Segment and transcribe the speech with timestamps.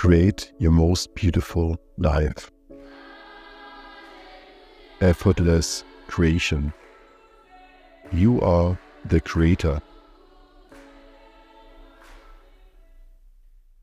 [0.00, 2.50] create your most beautiful life.
[5.02, 6.72] Effortless creation.
[8.10, 8.78] You are
[9.10, 9.82] the creator.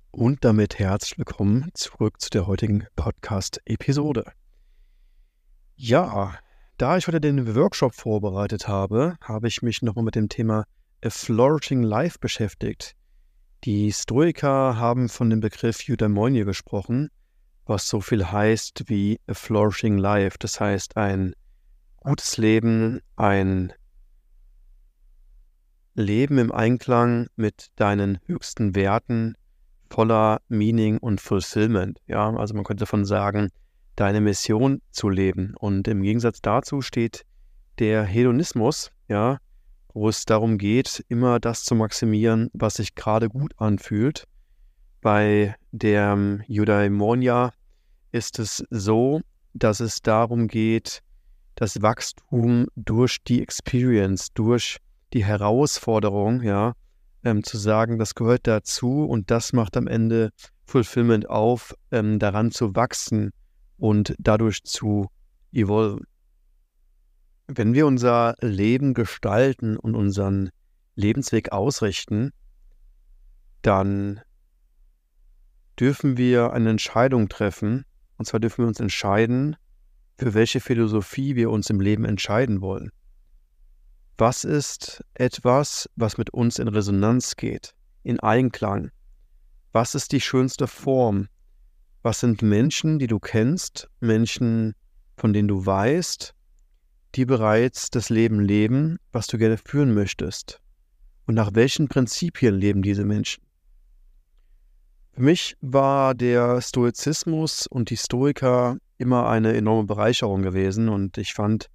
[0.10, 4.26] Und damit herzlich willkommen zurück zu der heutigen Podcast-Episode.
[5.76, 6.34] Ja,
[6.80, 10.66] da ich heute den Workshop vorbereitet habe, habe ich mich nochmal mit dem Thema
[11.06, 12.97] A Flourishing Life beschäftigt.
[13.68, 17.10] Die Stoiker haben von dem Begriff Eudaimonia gesprochen,
[17.66, 21.34] was so viel heißt wie a flourishing life, das heißt ein
[22.00, 23.74] gutes Leben, ein
[25.96, 29.36] Leben im Einklang mit deinen höchsten Werten,
[29.90, 32.00] voller Meaning und Fulfillment.
[32.08, 33.50] Ja, also man könnte davon sagen,
[33.98, 35.56] deine Mission zu leben.
[35.60, 37.26] Und im Gegensatz dazu steht
[37.80, 39.40] der Hedonismus, ja,
[39.98, 44.26] wo es darum geht, immer das zu maximieren, was sich gerade gut anfühlt.
[45.02, 46.16] Bei der
[46.48, 47.52] Eudaimonia
[48.12, 49.22] ist es so,
[49.54, 51.02] dass es darum geht,
[51.56, 54.78] das Wachstum durch die Experience, durch
[55.14, 56.74] die Herausforderung, ja,
[57.24, 60.30] ähm, zu sagen, das gehört dazu und das macht am Ende
[60.66, 63.32] Fulfillment auf, ähm, daran zu wachsen
[63.78, 65.08] und dadurch zu
[65.52, 66.06] evolven.
[67.48, 70.50] Wenn wir unser Leben gestalten und unseren
[70.96, 72.34] Lebensweg ausrichten,
[73.62, 74.22] dann
[75.80, 77.86] dürfen wir eine Entscheidung treffen.
[78.18, 79.56] Und zwar dürfen wir uns entscheiden,
[80.18, 82.92] für welche Philosophie wir uns im Leben entscheiden wollen.
[84.18, 88.92] Was ist etwas, was mit uns in Resonanz geht, in Einklang?
[89.72, 91.28] Was ist die schönste Form?
[92.02, 94.74] Was sind Menschen, die du kennst, Menschen,
[95.18, 96.34] von denen du weißt,
[97.16, 100.60] die bereits das Leben leben, was du gerne führen möchtest?
[101.26, 103.44] Und nach welchen Prinzipien leben diese Menschen?
[105.14, 111.34] Für mich war der Stoizismus und die Stoiker immer eine enorme Bereicherung gewesen und ich
[111.34, 111.70] fand,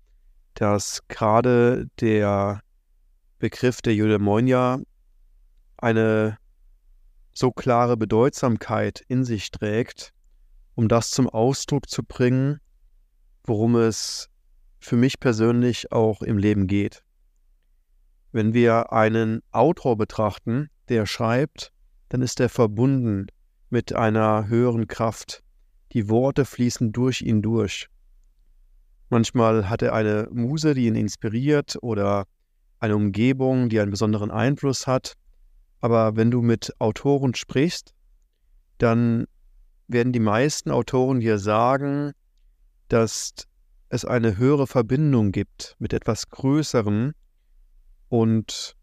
[0.54, 2.60] dass gerade der
[3.38, 4.80] Begriff der Eudaimonia
[5.76, 6.38] eine
[7.34, 10.12] so klare Bedeutsamkeit in sich trägt,
[10.74, 12.60] um das zum Ausdruck zu bringen,
[13.44, 14.28] worum es
[14.84, 17.02] für mich persönlich auch im Leben geht.
[18.32, 21.72] Wenn wir einen Autor betrachten, der schreibt,
[22.08, 23.26] dann ist er verbunden
[23.70, 25.42] mit einer höheren Kraft.
[25.92, 27.88] Die Worte fließen durch ihn durch.
[29.08, 32.26] Manchmal hat er eine Muse, die ihn inspiriert oder
[32.80, 35.14] eine Umgebung, die einen besonderen Einfluss hat.
[35.80, 37.94] Aber wenn du mit Autoren sprichst,
[38.78, 39.26] dann
[39.86, 42.12] werden die meisten Autoren dir sagen,
[42.88, 43.34] dass
[43.92, 47.12] es eine höhere Verbindung gibt mit etwas Größerem
[48.08, 48.74] und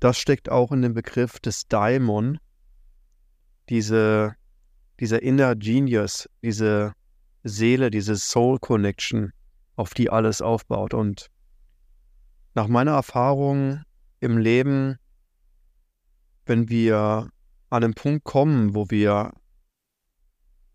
[0.00, 2.38] das steckt auch in dem Begriff des Daimon,
[3.70, 4.34] diese,
[5.00, 6.92] dieser Inner Genius, diese
[7.42, 9.32] Seele, diese Soul Connection,
[9.76, 10.92] auf die alles aufbaut.
[10.92, 11.30] Und
[12.54, 13.82] nach meiner Erfahrung
[14.20, 14.98] im Leben,
[16.44, 17.30] wenn wir
[17.70, 19.32] an einen Punkt kommen, wo wir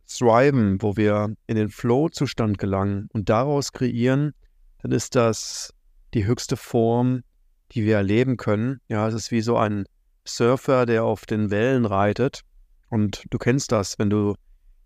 [0.07, 4.33] thriven, wo wir in den Flow-Zustand gelangen und daraus kreieren,
[4.81, 5.73] dann ist das
[6.13, 7.23] die höchste Form,
[7.71, 8.79] die wir erleben können.
[8.87, 9.85] Ja, es ist wie so ein
[10.25, 12.41] Surfer, der auf den Wellen reitet.
[12.89, 14.35] Und du kennst das, wenn du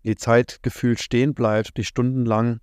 [0.04, 2.60] die Zeit gefühlt stehen bleibst, dich stundenlang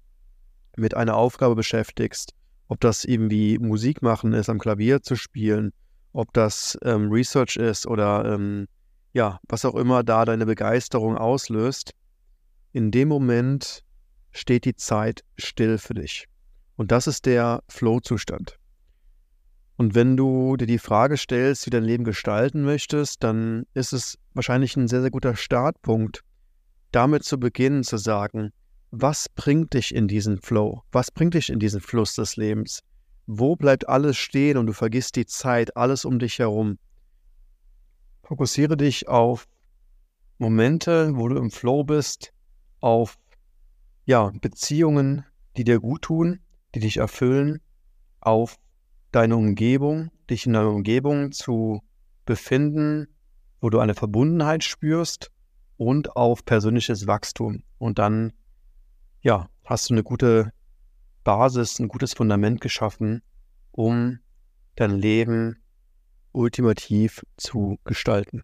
[0.76, 2.34] mit einer Aufgabe beschäftigst,
[2.68, 5.72] ob das eben wie Musik machen ist, am Klavier zu spielen,
[6.14, 8.68] ob das ähm, Research ist oder ähm,
[9.14, 11.92] ja, was auch immer da deine Begeisterung auslöst,
[12.78, 13.84] in dem Moment
[14.32, 16.28] steht die Zeit still für dich.
[16.76, 18.60] Und das ist der Flow-Zustand.
[19.78, 24.20] Und wenn du dir die Frage stellst, wie dein Leben gestalten möchtest, dann ist es
[24.36, 26.24] wahrscheinlich ein sehr, sehr guter Startpunkt,
[26.92, 28.54] damit zu beginnen zu sagen,
[28.92, 30.84] was bringt dich in diesen Flow?
[30.92, 32.84] Was bringt dich in diesen Fluss des Lebens?
[33.26, 36.78] Wo bleibt alles stehen und du vergisst die Zeit, alles um dich herum?
[38.22, 39.48] Fokussiere dich auf
[40.38, 42.34] Momente, wo du im Flow bist,
[42.80, 43.18] auf
[44.06, 45.26] ja, Beziehungen,
[45.58, 46.40] die dir gut tun,
[46.76, 47.62] die dich erfüllen,
[48.22, 48.58] auf
[49.12, 51.82] deine Umgebung, dich in deiner Umgebung zu
[52.26, 53.08] befinden,
[53.62, 55.32] wo du eine Verbundenheit spürst
[55.78, 57.64] und auf persönliches Wachstum.
[57.78, 58.34] Und dann,
[59.22, 60.52] ja, hast du eine gute
[61.24, 63.22] Basis, ein gutes Fundament geschaffen,
[63.72, 64.20] um
[64.76, 65.58] dein Leben
[66.32, 68.44] ultimativ zu gestalten.